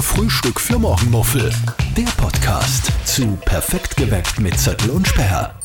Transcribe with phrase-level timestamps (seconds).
[0.00, 1.50] Frühstück für Morgenmuffel.
[1.96, 5.58] Der Podcast zu Perfekt geweckt mit Zettel und Sperr.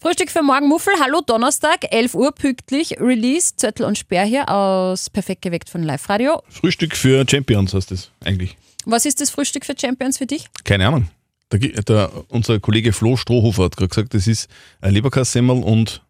[0.00, 0.92] Frühstück für morgen Muffel.
[1.00, 2.98] Hallo Donnerstag, 11 Uhr pünktlich.
[3.00, 6.42] Release Zettel und Sperr hier aus Perfekt geweckt von Live Radio.
[6.48, 8.56] Frühstück für Champions heißt das eigentlich.
[8.84, 10.46] Was ist das Frühstück für Champions für dich?
[10.64, 11.08] Keine Ahnung.
[11.52, 14.48] Der, der, unser Kollege Flo Strohhofer hat gerade gesagt, das ist
[14.80, 16.02] ein Leberkassemmel und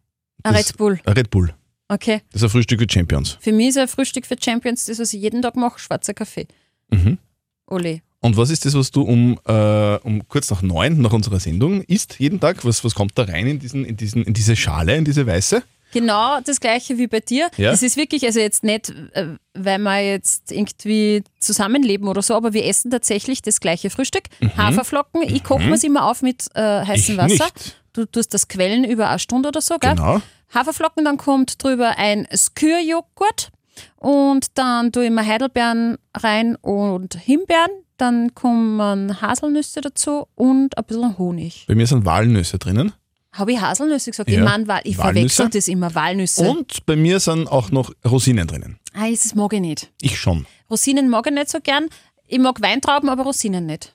[0.43, 1.01] Ein das- Red Bull.
[1.05, 1.53] ein Red Bull.
[1.93, 2.23] Okay.
[2.33, 3.37] Das ist ein Frühstück für Champions.
[3.41, 6.47] Für mich ist ein Frühstück für Champions das, was ich jeden Tag mache, schwarzer Kaffee.
[6.91, 7.19] Mhm.
[7.67, 8.01] Ole.
[8.21, 11.83] Und was ist das, was du um, äh, um kurz nach neun nach unserer Sendung
[11.83, 12.65] isst jeden Tag?
[12.65, 15.63] Was, was kommt da rein in, diesen, in, diesen, in diese Schale, in diese weiße?
[15.93, 17.51] Genau das gleiche wie bei dir.
[17.59, 17.73] Ja.
[17.73, 22.55] Es ist wirklich, also jetzt nicht, äh, weil wir jetzt irgendwie zusammenleben oder so, aber
[22.55, 24.25] wir essen tatsächlich das gleiche Frühstück.
[24.57, 25.23] Haferflocken.
[25.23, 27.45] Ich koche mir es immer auf mit äh, heißem Ich Wasser.
[27.45, 27.77] nicht.
[27.93, 29.97] Du tust das Quellen über eine Stunde oder so, gell?
[29.97, 30.23] Genau.
[30.55, 33.51] Haferflocken, dann kommt drüber ein Skürjoghurt
[33.97, 37.71] und dann tue ich mir Heidelbeeren rein und Himbeeren.
[37.97, 41.65] Dann kommen Haselnüsse dazu und ein bisschen Honig.
[41.69, 42.93] Bei mir sind Walnüsse drinnen.
[43.33, 44.29] Habe ich Haselnüsse gesagt?
[44.29, 44.39] Ja.
[44.39, 44.99] Ich meine, ich Walnüsse.
[44.99, 46.49] verwechsel das immer, Walnüsse.
[46.51, 48.79] Und bei mir sind auch noch Rosinen drinnen.
[48.93, 49.91] Ah, das mag ich nicht.
[50.03, 50.47] Ich schon.
[50.69, 51.89] Rosinen mag ich nicht so gern.
[52.27, 53.95] Ich mag Weintrauben, aber Rosinen nicht.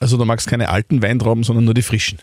[0.00, 2.20] Also du magst keine alten Weintrauben, sondern nur die frischen.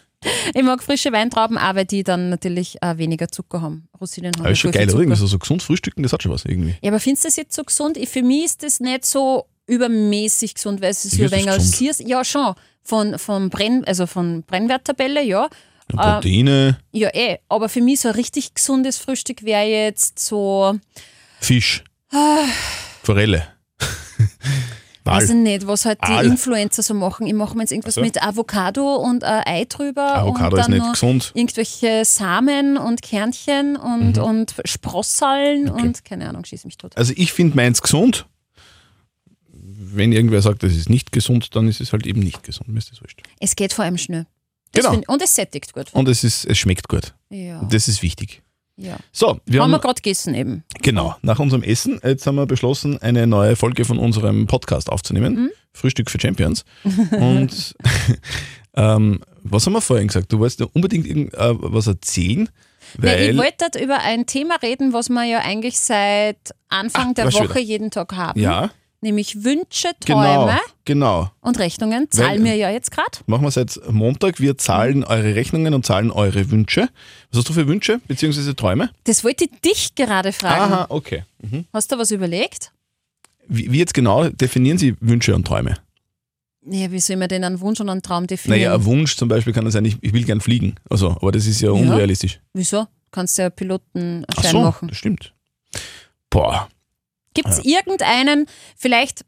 [0.53, 3.87] Ich mag frische Weintrauben, weil die dann natürlich äh, weniger Zucker haben.
[3.99, 4.87] Rosinen haben Aber ist schon geil?
[4.89, 5.01] Zucker.
[5.01, 6.75] Irgendwie so, so gesund frühstücken, das hat schon was irgendwie.
[6.81, 7.97] Ja, aber findest du das jetzt so gesund?
[7.97, 11.39] Ich, für mich ist das nicht so übermäßig gesund, weil es ist ja ist ein
[11.41, 11.75] wenig gesund.
[11.75, 11.99] Siers.
[12.05, 12.53] Ja, schon.
[12.83, 15.49] Von, von, Brenn, also von Brennwerttabelle, ja.
[15.91, 17.37] Und Proteine, Ja, eh.
[17.49, 20.77] Aber für mich so ein richtig gesundes Frühstück wäre jetzt so,
[21.39, 22.45] Fisch, Ah.
[23.03, 23.47] Forelle.
[25.07, 26.25] Weiß ich nicht, was halt die Aal.
[26.25, 27.25] Influencer so machen.
[27.27, 28.01] Ich mache mir jetzt irgendwas so.
[28.01, 30.15] mit Avocado und äh, Ei drüber.
[30.17, 31.31] Avocado und ist dann nicht noch gesund.
[31.33, 34.23] irgendwelche Samen und Kernchen und, Mhm.
[34.23, 36.95] und Sprossallen und keine Ahnung, schieß mich tot.
[36.97, 38.25] Also ich finde meins gesund.
[39.51, 42.67] Wenn irgendwer sagt, das ist nicht gesund, dann ist es halt eben nicht gesund.
[42.69, 43.21] Mir ist das wurscht.
[43.39, 44.25] Es geht vor allem schnell.
[44.73, 44.95] Das Genau.
[44.95, 45.87] find- und es sättigt gut.
[45.93, 47.13] Und es, ist, es schmeckt gut.
[47.29, 47.63] Ja.
[47.69, 48.41] Das ist wichtig.
[48.77, 48.97] Ja.
[49.11, 50.63] So, wir haben haben, wir gerade gegessen eben.
[50.81, 55.35] genau, nach unserem Essen, jetzt haben wir beschlossen, eine neue Folge von unserem Podcast aufzunehmen.
[55.35, 55.49] Mhm.
[55.73, 56.63] Frühstück für Champions.
[57.11, 57.75] Und
[58.75, 60.31] ähm, was haben wir vorhin gesagt?
[60.31, 62.49] Du wolltest ja unbedingt irgend, äh, was erzählen,
[62.97, 66.37] weil ich wollte dort über ein Thema reden, was wir ja eigentlich seit
[66.69, 67.59] Anfang Ach, der Woche wieder.
[67.59, 68.39] jeden Tag haben.
[68.39, 71.31] ja, Nämlich Wünsche, genau, Träume genau.
[71.41, 72.09] und Rechnungen.
[72.09, 73.19] Zahlen Weil- wir ja jetzt gerade.
[73.27, 74.39] Machen wir seit Montag.
[74.39, 76.89] Wir zahlen eure Rechnungen und zahlen eure Wünsche.
[77.29, 78.53] Was hast du für Wünsche bzw.
[78.55, 78.89] Träume?
[79.03, 80.73] Das wollte ich dich gerade fragen.
[80.73, 81.23] Aha, okay.
[81.43, 81.65] Mhm.
[81.71, 82.71] Hast du was überlegt?
[83.47, 85.75] Wie, wie jetzt genau definieren Sie Wünsche und Träume?
[86.69, 88.59] Ja, wie soll man denn einen Wunsch und einen Traum definieren?
[88.61, 90.75] Naja, ein Wunsch zum Beispiel kann das sein, ich, ich will gern fliegen.
[90.89, 91.73] Also, aber das ist ja, Ja.
[91.75, 92.39] unrealistisch.
[92.53, 92.87] Wieso?
[93.11, 94.87] Kannst du ja Pilotenschein Ach so, machen.
[94.89, 95.33] das stimmt.
[96.29, 96.67] Boah,
[97.37, 99.23] Gibt es irgendeinen, vielleicht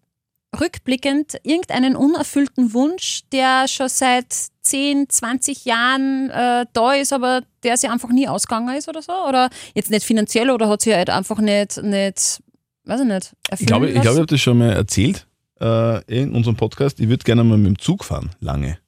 [0.60, 4.34] rückblickend, irgendeinen unerfüllten Wunsch, der schon seit
[4.64, 9.14] 10, 20 Jahren äh, da ist, aber der sich einfach nie ausgegangen ist oder so?
[9.14, 12.42] Oder jetzt nicht finanziell oder hat sich halt einfach nicht, nicht
[12.86, 15.28] weiß ich nicht, erfüllen ich glaube, ich, glaube, ich habe das schon mal erzählt
[15.62, 17.00] äh, in unserem Podcast.
[17.00, 18.80] Ich würde gerne mal mit dem Zug fahren, lange.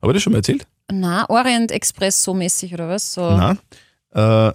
[0.00, 0.66] Habe ich das schon mal erzählt?
[0.90, 3.12] Na, Orient Express so mäßig oder was?
[3.12, 3.58] So, Nein.
[4.14, 4.52] Äh,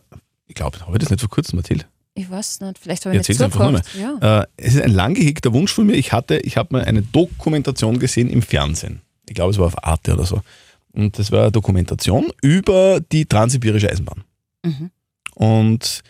[0.47, 1.88] ich glaube, habe ich das nicht vor kurzem erzählt?
[2.14, 3.84] Ich weiß nicht, vielleicht habe ich Erzähl's nicht einfach.
[3.98, 4.42] Ja.
[4.42, 5.94] Äh, es ist ein lang gehegter Wunsch von mir.
[5.94, 9.02] Ich hatte, ich habe mal eine Dokumentation gesehen im Fernsehen.
[9.28, 10.42] Ich glaube, es war auf Arte oder so.
[10.92, 14.24] Und das war eine Dokumentation über die transsibirische Eisenbahn.
[14.64, 14.92] Mhm.
[15.36, 16.02] Und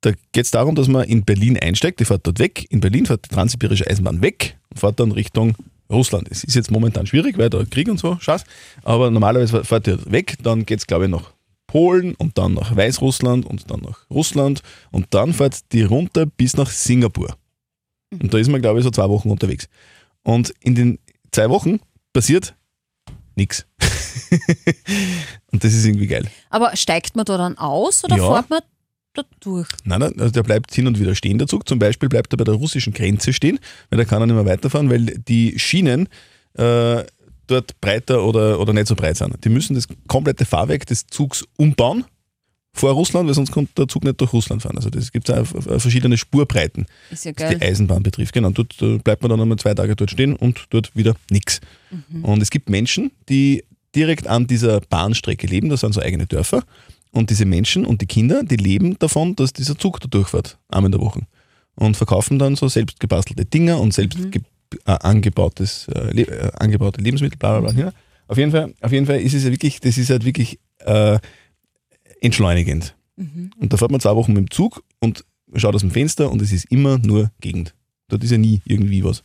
[0.00, 2.66] da geht es darum, dass man in Berlin einsteigt, die fährt dort weg.
[2.70, 5.54] In Berlin fährt die transsibirische Eisenbahn weg und fährt dann Richtung
[5.88, 6.28] Russland.
[6.30, 8.44] Es ist jetzt momentan schwierig, weil da Krieg und so, Scheiß.
[8.82, 11.32] Aber normalerweise fährt die weg, dann geht es, glaube ich, nach
[11.76, 16.56] Polen und dann nach Weißrussland und dann nach Russland und dann fährt die runter bis
[16.56, 17.36] nach Singapur.
[18.10, 19.68] Und da ist man, glaube ich, so zwei Wochen unterwegs.
[20.22, 20.98] Und in den
[21.32, 21.80] zwei Wochen
[22.14, 22.54] passiert
[23.34, 23.66] nichts.
[25.52, 26.26] Und das ist irgendwie geil.
[26.48, 28.32] Aber steigt man da dann aus oder Ja.
[28.32, 28.60] fährt man
[29.12, 29.68] da durch?
[29.84, 31.68] Nein, nein, also der bleibt hin und wieder stehen, der Zug.
[31.68, 33.58] Zum Beispiel bleibt er bei der russischen Grenze stehen,
[33.90, 36.08] weil da kann er nicht mehr weiterfahren, weil die Schienen
[36.54, 37.04] äh,
[37.46, 39.44] dort breiter oder, oder nicht so breit sind.
[39.44, 42.04] Die müssen das komplette Fahrwerk des Zugs umbauen
[42.72, 44.76] vor Russland, weil sonst kommt der Zug nicht durch Russland fahren.
[44.76, 45.48] Also das gibt es
[45.78, 48.34] verschiedene Spurbreiten, Ist ja was die Eisenbahn betrifft.
[48.34, 51.60] Genau, dort äh, bleibt man dann einmal zwei Tage dort stehen und dort wieder nichts.
[51.90, 52.24] Mhm.
[52.24, 53.64] Und es gibt Menschen, die
[53.94, 56.62] direkt an dieser Bahnstrecke leben, das sind so eigene Dörfer.
[57.12, 60.88] Und diese Menschen und die Kinder, die leben davon, dass dieser Zug da durchfährt, einmal
[60.88, 61.22] in der Woche.
[61.76, 64.30] Und verkaufen dann so selbst gebastelte Dinger und selbst Mhm.
[64.84, 67.84] Äh, angebautes, äh, le äh, angebaute Lebensmittel, bla bla bla.
[67.84, 67.92] Ja.
[68.28, 71.18] Auf, jeden Fall, auf jeden Fall ist es ja wirklich, das ist halt wirklich äh,
[72.20, 72.96] entschleunigend.
[73.16, 73.50] Mhm.
[73.58, 75.24] Und da fährt man zwei Wochen mit dem Zug und
[75.54, 77.74] schaut aus dem Fenster und es ist immer nur Gegend.
[78.08, 79.22] Dort ist ja nie irgendwie was.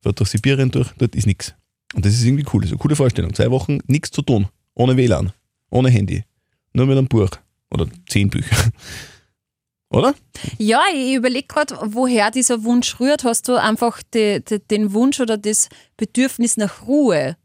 [0.00, 1.54] Fährt durch Sibirien durch, dort ist nichts.
[1.94, 3.34] Und das ist irgendwie cool, das ist eine coole Vorstellung.
[3.34, 5.32] Zwei Wochen nichts zu tun, ohne WLAN,
[5.70, 6.24] ohne Handy,
[6.72, 7.30] nur mit einem Buch
[7.70, 8.56] oder zehn Bücher.
[9.94, 10.14] Oder?
[10.58, 13.24] Ja, ich überlege gerade, woher dieser Wunsch rührt.
[13.24, 17.36] Hast du einfach die, die, den Wunsch oder das Bedürfnis nach Ruhe?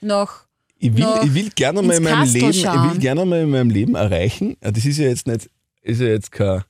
[0.00, 0.46] Nach
[0.78, 2.98] Ich will, noch ich will gerne mal in meinem Kastel Leben, ich will schauen.
[3.00, 4.56] gerne mal in meinem Leben erreichen.
[4.60, 5.50] äh, Das ist ja jetzt nicht,
[5.82, 6.62] ist ja jetzt kein,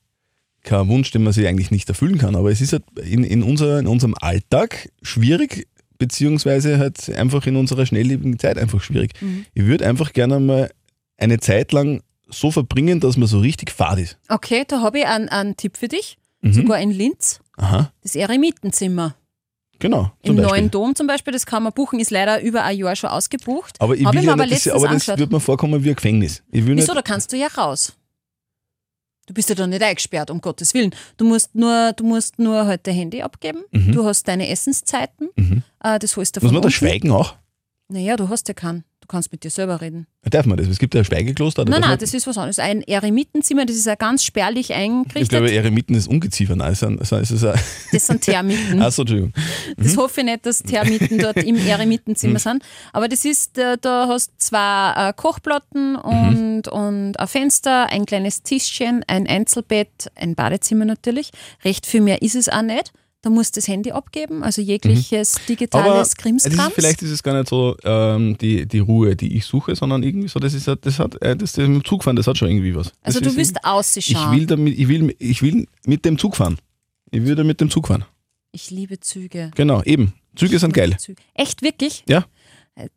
[0.63, 3.43] kein Wunsch, den man sich eigentlich nicht erfüllen kann, aber es ist halt in, in,
[3.43, 5.67] unser, in unserem Alltag schwierig,
[5.97, 9.11] beziehungsweise halt einfach in unserer schnelllebigen Zeit einfach schwierig.
[9.21, 9.45] Mhm.
[9.53, 10.71] Ich würde einfach gerne mal
[11.17, 12.01] eine Zeit lang
[12.33, 14.17] so verbringen, dass man so richtig fad ist.
[14.29, 16.17] Okay, da habe ich einen, einen Tipp für dich.
[16.41, 16.53] Mhm.
[16.53, 17.39] Sogar in Linz.
[17.57, 19.15] Aha, Das Eremitenzimmer.
[19.79, 20.11] genau.
[20.23, 20.43] Im Beispiel.
[20.51, 23.79] neuen Dom zum Beispiel, das kann man buchen, ist leider über ein Jahr schon ausgebucht.
[23.79, 25.89] Aber ich Hab will ich ja aber nicht, das, aber das wird mir vorkommen wie
[25.89, 26.43] ein Gefängnis.
[26.51, 27.93] Ich will Wieso, da kannst du ja raus.
[29.25, 30.93] Du bist ja da nicht eingesperrt, um Gottes Willen.
[31.15, 33.63] Du musst nur, du musst nur halt dein Handy abgeben.
[33.71, 35.29] Du hast deine Essenszeiten.
[35.81, 36.43] Äh, das holst du Mhm.
[36.43, 37.35] muss von man da schweigen auch?
[37.87, 38.83] Naja, du hast ja keinen.
[39.13, 40.07] Du kannst mit dir selber reden.
[40.23, 40.67] Darf man das?
[40.67, 41.65] Es gibt ja ein Schweigekloster.
[41.65, 42.57] Nein, nein, man- das ist was anderes.
[42.57, 45.29] Ein Eremitenzimmer, das ist ja ganz spärlich Ich eingerichtet.
[45.29, 46.55] glaube, Eremiten ist Ungeziefer.
[46.55, 47.59] Nein, es ist, es ist ein,
[47.91, 48.81] das sind Thermiten.
[48.81, 49.31] Achso, Entschuldigung.
[49.77, 52.63] Das hoffe ich nicht, dass Thermiten dort im Eremitenzimmer sind.
[52.91, 58.41] Aber das ist, da, da hast zwei äh, Kochplatten und, und ein Fenster, ein kleines
[58.41, 61.29] Tischchen, ein Einzelbett, ein Badezimmer natürlich.
[61.63, 62.91] Recht viel mehr ist es auch nicht.
[63.23, 66.73] Da musst du das Handy abgeben, also jegliches Aber digitales Krimskrams.
[66.75, 70.27] vielleicht ist es gar nicht so ähm, die, die Ruhe, die ich suche, sondern irgendwie
[70.27, 72.49] so, das ist das hat, äh, das, das mit dem Zug fahren, das hat schon
[72.49, 72.91] irgendwie was.
[73.01, 74.35] also das du willst irgendwie- ich ausschauen.
[74.37, 76.57] will, damit, ich, will, ich will mit dem Zug fahren.
[77.11, 78.03] Ich würde mit dem Zug fahren.
[78.51, 79.51] Ich liebe Züge.
[79.55, 80.13] Genau, eben.
[80.35, 80.97] Züge sind geil.
[80.99, 81.21] Züge.
[81.33, 82.03] Echt, wirklich?
[82.09, 82.25] Ja.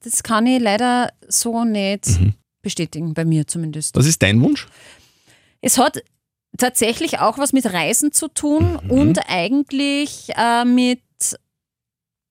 [0.02, 2.34] Das kann ich leider so nicht Mhm.
[2.62, 3.94] bestätigen, bei mir zumindest.
[3.94, 4.66] Was ist dein Wunsch?
[5.60, 6.02] Es hat
[6.58, 8.90] tatsächlich auch was mit Reisen zu tun Mhm.
[8.90, 11.00] und eigentlich äh, mit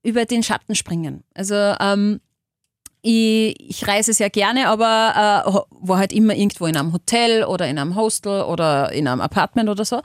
[0.03, 1.23] über den Schatten springen.
[1.33, 2.21] Also ähm,
[3.01, 7.67] ich, ich reise sehr gerne, aber äh, war halt immer irgendwo in einem Hotel oder
[7.67, 10.01] in einem Hostel oder in einem Apartment oder so.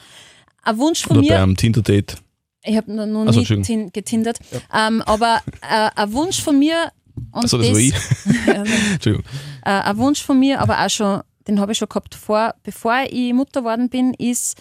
[0.62, 2.16] Ein Wunsch von Oder bei mir, einem Tinder-Date?
[2.62, 3.64] ich habe noch, noch Ach so, nie Entschuldigung.
[3.64, 4.38] tin- getindert,
[4.74, 6.92] ähm, aber äh, ein Wunsch von mir
[7.32, 7.94] und Achso, das war ich.
[8.46, 9.24] Ja, Entschuldigung.
[9.64, 13.04] äh, ein Wunsch von mir, aber auch schon, den habe ich schon gehabt, vor, bevor
[13.08, 14.60] ich Mutter geworden bin, ist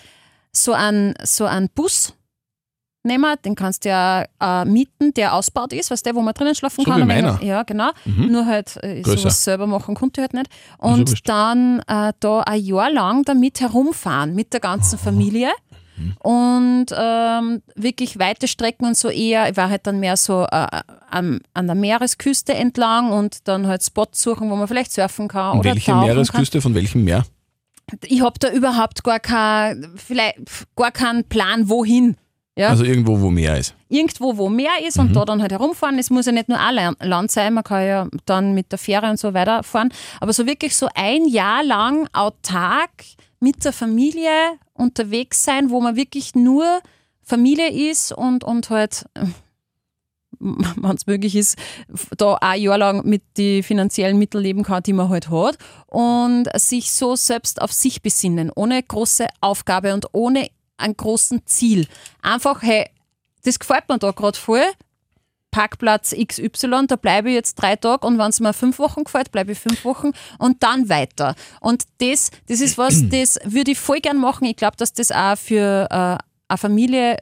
[0.52, 2.14] so ein, so ein Bus
[3.04, 6.54] nehmen, den kannst du ja äh, mieten, der ausgebaut ist, weißt du, wo man drinnen
[6.56, 7.02] schlafen So kann.
[7.02, 7.42] wie meiner.
[7.42, 7.92] Ja, genau.
[8.06, 8.32] Mhm.
[8.32, 9.18] Nur halt äh, Größer.
[9.20, 10.50] sowas selber machen konnte ich halt nicht.
[10.78, 15.50] Und dann äh, da ein Jahr lang damit herumfahren, mit der ganzen Familie.
[16.00, 16.16] Mhm.
[16.20, 20.68] Und ähm, wirklich weite Strecken und so eher, ich war halt dann mehr so äh,
[21.10, 25.54] an, an der Meeresküste entlang und dann halt Spots suchen, wo man vielleicht surfen kann
[25.54, 27.24] Und oder welche Meeresküste, von welchem Meer?
[27.88, 28.00] kann.
[28.06, 30.38] Ich habe da überhaupt gar, kein, vielleicht,
[30.76, 32.16] gar keinen Plan, wohin.
[32.56, 32.70] Ja?
[32.70, 33.74] Also irgendwo, wo Meer ist.
[33.88, 35.08] Irgendwo, wo Meer ist Mhm.
[35.08, 35.98] und da dann halt herumfahren.
[35.98, 38.78] Es muss ja nicht nur ein Lan- Land sein, man kann ja dann mit der
[38.78, 39.92] Fähre und so weiterfahren.
[40.20, 42.92] Aber so wirklich so ein Jahr lang autark
[43.40, 44.30] mit der Familie
[44.80, 46.82] unterwegs sein, wo man wirklich nur
[47.22, 49.06] Familie ist und, und halt,
[50.40, 51.58] wenn es möglich ist,
[52.18, 56.48] da ein Jahr lang mit den finanziellen Mitteln leben kann, die man halt hat und
[56.56, 61.88] sich so selbst auf sich besinnen, ohne große Aufgabe und ohne einen großen Ziel.
[62.22, 62.90] Einfach, hey,
[63.44, 64.64] das gefällt mir da gerade voll.
[65.52, 69.32] Parkplatz XY, da bleibe ich jetzt drei Tage und wenn es mir fünf Wochen gefällt,
[69.32, 71.36] bleibe ich fünf Wochen und dann weiter.
[71.60, 74.46] Und das, das ist was, das würde ich voll gern machen.
[74.46, 77.18] Ich glaube, dass das auch für äh, eine Familie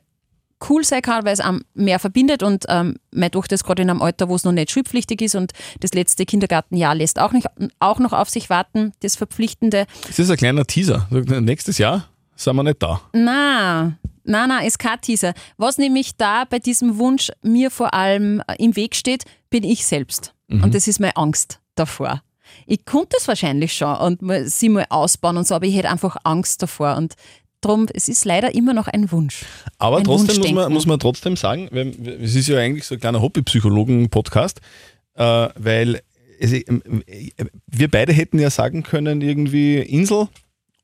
[0.69, 3.89] cool sein kann, weil es einem mehr verbindet und ähm, meine Tochter ist gerade in
[3.89, 7.48] einem Alter, wo es noch nicht schulpflichtig ist und das letzte Kindergartenjahr lässt auch, nicht,
[7.79, 9.86] auch noch auf sich warten, das Verpflichtende.
[10.07, 11.07] Das ist ein kleiner Teaser.
[11.12, 12.07] Nächstes Jahr
[12.38, 13.01] sind wir nicht da.
[13.13, 15.34] Na, na, na, ist kein Teaser.
[15.58, 20.34] Was nämlich da bei diesem Wunsch mir vor allem im Weg steht, bin ich selbst.
[20.50, 22.22] Und das ist meine Angst davor.
[22.65, 26.15] Ich konnte es wahrscheinlich schon und sie mal ausbauen und so, aber ich hätte einfach
[26.24, 26.96] Angst davor.
[26.96, 27.15] Und
[27.62, 29.46] darum, es ist leider immer noch ein Wunsch.
[29.77, 31.67] Aber Ein trotzdem muss man, muss man trotzdem sagen,
[32.22, 34.62] es ist ja eigentlich so ein kleiner Hobbypsychologen-Podcast,
[35.15, 36.01] äh, weil
[36.39, 36.63] es, äh,
[37.67, 40.27] wir beide hätten ja sagen können, irgendwie Insel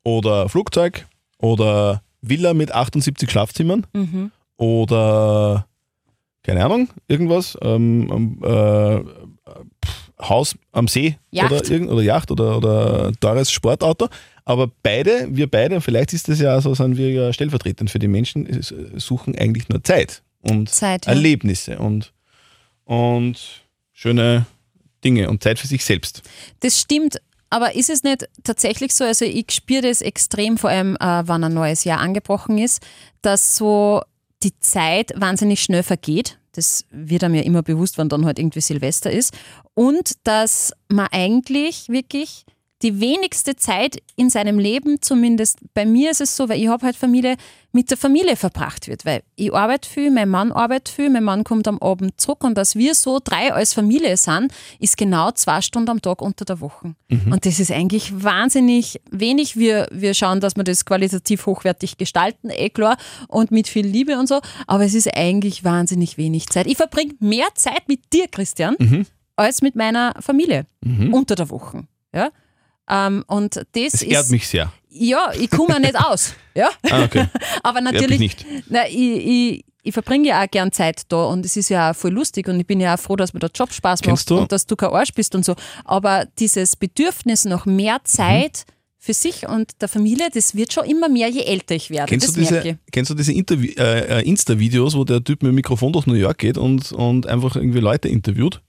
[0.02, 1.06] oder Flugzeug
[1.44, 4.30] oder Villa mit 78 Schlafzimmern Mhm.
[4.56, 5.66] oder
[6.42, 8.98] keine Ahnung, irgendwas, ähm, äh,
[9.84, 11.52] pff, Haus am See Yacht.
[11.52, 14.08] Oder, irgend, oder Yacht oder, oder teures Sportauto.
[14.44, 18.08] Aber beide, wir beide, vielleicht ist das ja so, sind wir ja stellvertretend für die
[18.08, 21.12] Menschen, es- suchen eigentlich nur Zeit und Zeit, ja.
[21.12, 22.12] Erlebnisse und,
[22.84, 23.38] und
[23.92, 24.46] schöne
[25.02, 26.22] Dinge und Zeit für sich selbst.
[26.60, 27.16] Das stimmt,
[27.54, 31.44] aber ist es nicht tatsächlich so, also ich spüre das extrem, vor allem äh, wenn
[31.44, 32.82] ein neues Jahr angebrochen ist,
[33.22, 34.02] dass so
[34.42, 36.36] die Zeit wahnsinnig schnell vergeht.
[36.56, 39.34] Das wird einem ja immer bewusst, wenn dann halt irgendwie Silvester ist.
[39.72, 42.44] Und dass man eigentlich wirklich
[42.82, 46.84] die wenigste Zeit in seinem Leben, zumindest bei mir ist es so, weil ich habe
[46.84, 47.36] halt Familie,
[47.72, 49.04] mit der Familie verbracht wird.
[49.04, 52.56] Weil ich arbeite viel, mein Mann arbeitet viel, mein Mann kommt am Abend zurück und
[52.56, 56.60] dass wir so drei als Familie sind, ist genau zwei Stunden am Tag unter der
[56.60, 56.94] Woche.
[57.32, 59.56] Und das ist eigentlich wahnsinnig wenig.
[59.56, 62.96] Wir, wir schauen, dass wir das qualitativ hochwertig gestalten, eh klar,
[63.28, 66.66] und mit viel Liebe und so, aber es ist eigentlich wahnsinnig wenig Zeit.
[66.66, 68.76] Ich verbringe mehr Zeit mit dir, Christian,
[69.36, 70.66] als mit meiner Familie
[71.12, 71.86] unter der Woche.
[72.14, 72.30] Ja?
[72.88, 74.02] Ähm, und das, Das ist.
[74.02, 74.72] ehrt mich sehr.
[74.90, 76.34] Ja, ich komme ja nicht aus.
[76.56, 76.70] Ja?
[76.88, 77.26] Ah, okay.
[77.64, 78.46] Aber natürlich, nicht.
[78.68, 81.96] Na, ich, ich, ich verbringe ja auch gern Zeit da und es ist ja auch
[81.96, 84.30] voll lustig und ich bin ja auch froh, dass mir der Job Spaß macht Kennst
[84.30, 85.56] du- und dass du kein Arsch bist und so.
[85.84, 88.66] Aber dieses Bedürfnis nach mehr Zeit
[89.04, 92.08] für sich und der Familie, das wird schon immer mehr, je älter ich werde.
[92.08, 95.56] Kennst das du diese, kennst du diese äh, äh, Insta-Videos, wo der Typ mit dem
[95.56, 98.62] Mikrofon durch New York geht und, und einfach irgendwie Leute interviewt?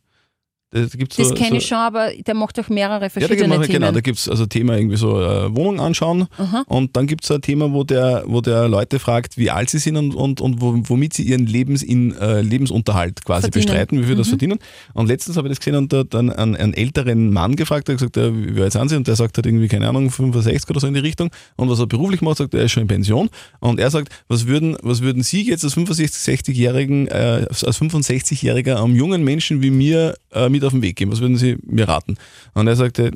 [0.84, 3.10] Das, gibt's Das so, kenne so, ich schon, aber der macht auch mehrere Ja, da
[3.10, 3.74] verschiedene gibt man, Themen.
[3.80, 6.28] genau, da gibt es also Thema irgendwie so äh, Wohnung anschauen
[6.68, 9.80] und dann gibt es ein Thema, wo der, wo der Leute fragt, wie alt sie
[9.80, 13.66] sind und, und, und wo, womit sie ihren Lebens in, äh, Lebensunterhalt quasi Verdienen.
[13.66, 14.60] bestreiten, wie viel das verdienen.
[14.94, 17.88] Und letztens habe ich das gesehen und da hat dann einen, einen älteren Mann gefragt,
[17.88, 18.96] der hat gesagt, ja, wie alt sind sie?
[18.98, 21.30] Und der sagt halt irgendwie, keine Ahnung, 65 oder so in die Richtung.
[21.56, 23.30] Und was er beruflich macht, sagt er, er ist schon in Pension.
[23.60, 28.84] Und er sagt, was würden, was würden Sie jetzt als 65, 60-Jährigen, äh, als 65-Jähriger
[28.84, 31.12] einem jungen Menschen wie mir äh, mit auf den Weg geben?
[31.12, 32.18] Was würden Sie mir raten?
[32.54, 33.12] Und er sagte,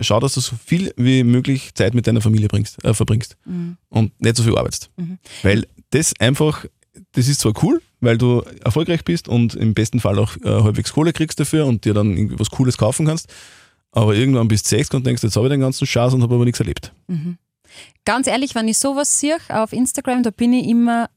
[0.00, 3.36] schau, dass du so viel wie möglich Zeit mit deiner Familie bringst, äh, verbringst
[3.88, 4.90] und nicht so viel arbeitest.
[5.42, 6.66] Weil das einfach,
[7.12, 10.92] das ist zwar cool, weil du erfolgreich bist und im besten Fall auch äh, halbwegs
[10.92, 13.32] Kohle kriegst dafür und dir dann irgendwie was Cooles kaufen kannst,
[13.92, 16.34] aber irgendwann bist du 60 und denkst, jetzt habe ich den ganzen Schatz und habe
[16.34, 16.92] aber nichts erlebt.
[18.04, 21.08] Ganz ehrlich, wenn ich sowas sehe auf Instagram, da bin ich immer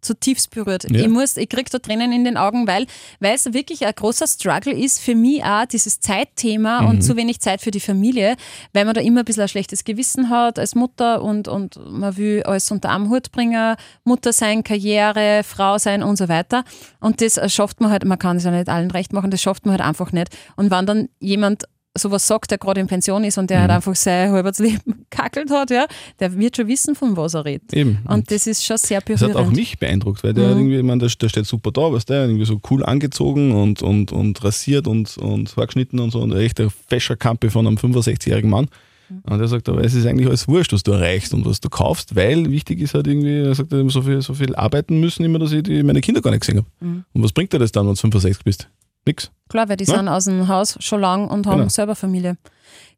[0.00, 0.84] zutiefst berührt.
[0.90, 1.00] Ja.
[1.00, 2.86] Ich muss, ich kriege da Tränen in den Augen, weil,
[3.20, 6.88] weil es wirklich ein großer Struggle ist für mich auch, dieses Zeitthema Mhm.
[6.88, 8.36] und zu wenig Zeit für die Familie,
[8.72, 12.16] weil man da immer ein bisschen ein schlechtes Gewissen hat als Mutter und, und man
[12.16, 16.64] will alles unter einem Hut bringen, Mutter sein, Karriere, Frau sein und so weiter.
[17.00, 19.66] Und das schafft man halt, man kann es ja nicht allen recht machen, das schafft
[19.66, 20.28] man halt einfach nicht.
[20.56, 21.64] Und wenn dann jemand
[21.98, 23.62] sowas sagt, der gerade in Pension ist und der Mhm.
[23.62, 25.86] halt einfach sein halbes Leben kackelt hat, ja,
[26.20, 27.72] der wird schon wissen, von was er redet.
[27.72, 27.98] Eben.
[28.08, 29.48] Und das ist schon sehr Das hat berührend.
[29.48, 32.14] auch mich beeindruckt, weil der irgendwie, ich meine, der, der steht super da, weißt du,
[32.14, 36.60] irgendwie so cool angezogen und, und, und rasiert und, und vorgeschnitten und so und echt
[36.60, 38.68] ein fescher Kampe von einem 65-jährigen Mann.
[39.08, 41.68] Und er sagt, aber es ist eigentlich alles wurscht, was du erreichst und was du
[41.68, 45.38] kaufst, weil wichtig ist halt irgendwie, er sagt, so viel, so viel arbeiten müssen immer,
[45.38, 47.04] dass ich die, meine Kinder gar nicht gesehen habe.
[47.12, 48.68] Und was bringt dir das dann, wenn du 65 bist?
[49.06, 49.30] Nix.
[49.48, 49.96] Klar, weil die Ja.
[49.96, 51.68] sind aus dem Haus schon lang und haben Genau.
[51.68, 52.36] selber Familie.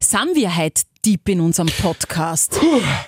[0.01, 2.59] Sind wir heute deep in unserem Podcast?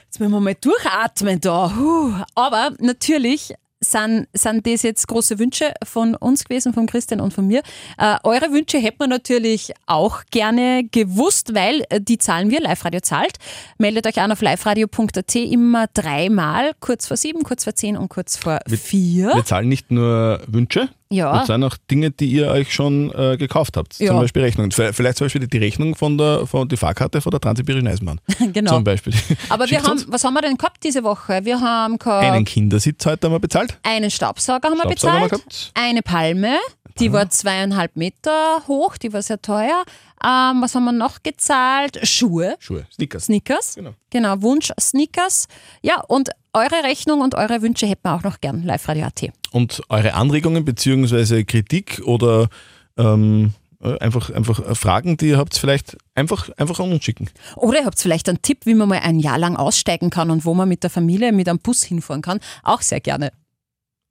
[0.05, 1.70] Jetzt müssen wir mal durchatmen da.
[1.70, 2.13] Puh.
[2.36, 3.53] Aber natürlich
[3.84, 7.63] sind, sind das jetzt große Wünsche von uns gewesen, von Christian und von mir.
[7.98, 13.00] Äh, eure Wünsche hätten wir natürlich auch gerne gewusst, weil äh, die zahlen wir, Live-Radio
[13.00, 13.38] zahlt.
[13.79, 18.38] Meldet euch an auf liveradio.at immer dreimal, kurz vor sieben, kurz vor zehn und kurz
[18.38, 19.34] vor vier.
[19.34, 21.34] Wir zahlen nicht nur Wünsche, Ja.
[21.34, 24.00] wir zahlen auch Dinge, die ihr euch schon äh, gekauft habt.
[24.00, 24.08] Ja.
[24.08, 24.72] Zum Beispiel Rechnungen.
[24.72, 28.20] Vielleicht zum Beispiel die Rechnung von der, von die Fahrkarte von der Transsibirischen Eisenbahn.
[28.53, 28.72] Genau.
[28.75, 29.13] Zum Beispiel.
[29.50, 30.12] Aber wir haben, uns.
[30.12, 31.41] was haben wir denn gehabt diese Woche?
[31.44, 33.77] Wir haben gehabt einen Kindersitz heute haben wir bezahlt.
[33.84, 35.72] einen Staubsauger haben wir Staubsauger haben wir bezahlt, gehabt.
[35.75, 36.58] eine Palme,
[37.00, 39.84] die war zweieinhalb Meter hoch, die war sehr teuer.
[40.24, 42.00] Ähm, was haben wir noch gezahlt?
[42.08, 43.26] Schuhe, Schuhe, Snickers.
[43.26, 43.76] Sneakers.
[43.76, 43.94] Genau.
[44.10, 45.48] Genau, Wunsch Sneakers.
[45.82, 49.32] Ja, und eure Rechnung und eure Wünsche hätten wir auch noch gern, Live-Radio.at.
[49.52, 51.44] Und eure Anregungen bzw.
[51.44, 52.50] Kritik oder
[52.98, 57.30] ähm, äh, einfach, einfach äh, Fragen, die ihr habt, vielleicht einfach, einfach an uns schicken.
[57.56, 60.46] Oder ihr habt vielleicht einen Tipp, wie man mal ein Jahr lang aussteigen kann und
[60.46, 62.40] wo man mit der Familie mit einem Bus hinfahren kann.
[62.64, 63.32] Auch sehr gerne.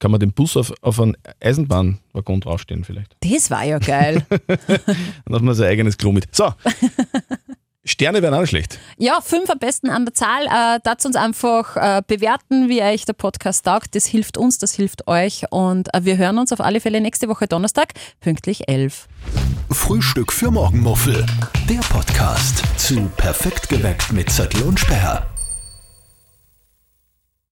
[0.00, 3.14] Kann man den Bus auf, auf einen Eisenbahnwaggon draufstellen vielleicht.
[3.20, 4.26] Das war ja geil.
[4.46, 6.34] Dann hat man sein eigenes Klo mit.
[6.34, 6.52] So.
[7.84, 8.78] Sterne wären auch nicht schlecht.
[8.98, 10.46] Ja, fünf am besten an der Zahl.
[10.46, 13.94] Äh, dazu uns einfach äh, bewerten, wie euch der Podcast taugt.
[13.94, 15.44] Das hilft uns, das hilft euch.
[15.50, 19.08] Und äh, wir hören uns auf alle Fälle nächste Woche Donnerstag, pünktlich 11.
[19.70, 21.24] Frühstück für Morgenmuffel.
[21.68, 25.29] Der Podcast zu Perfekt geweckt mit Zettel und Sperr.